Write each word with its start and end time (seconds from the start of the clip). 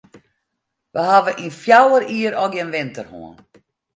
Wy 0.93 1.01
hawwe 1.11 1.31
yn 1.45 1.53
fjouwer 1.61 2.03
jier 2.11 2.33
al 2.41 2.49
gjin 2.53 2.73
winter 2.73 3.07
hân. 3.11 3.35